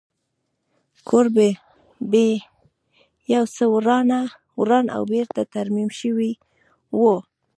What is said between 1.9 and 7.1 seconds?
یې یو څه وران او بېرته ترمیم شوی و